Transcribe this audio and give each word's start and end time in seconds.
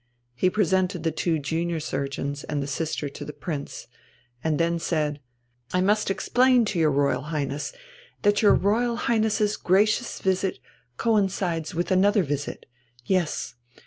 He 0.33 0.49
presented 0.49 1.03
the 1.03 1.11
two 1.11 1.37
junior 1.37 1.79
surgeons 1.79 2.43
and 2.45 2.59
the 2.59 2.65
sister 2.65 3.07
to 3.09 3.23
the 3.23 3.31
Prince, 3.33 3.85
and 4.43 4.57
then 4.59 4.79
said: 4.79 5.19
"I 5.73 5.81
must 5.81 6.09
explain 6.09 6.65
to 6.65 6.79
your 6.79 6.89
Royal 6.89 7.21
Highness 7.29 7.71
that 8.23 8.41
your 8.41 8.55
Royal 8.55 8.95
Highness's 8.95 9.57
gracious 9.57 10.19
visit 10.19 10.57
coincides 10.97 11.75
with 11.75 11.91
another 11.91 12.23
visit. 12.23 12.65
Yes. 13.05 13.53